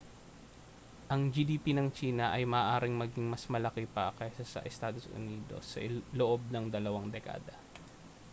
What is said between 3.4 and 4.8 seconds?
malaki pa kaysa sa